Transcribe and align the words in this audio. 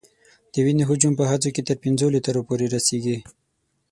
د 0.51 0.53
وینې 0.65 0.83
حجم 0.89 1.13
په 1.17 1.23
ښځو 1.29 1.49
کې 1.55 1.61
تر 1.67 1.75
پنځو 1.83 2.13
لیترو 2.15 2.41
پورې 2.47 2.65
رسېږي. 2.75 3.17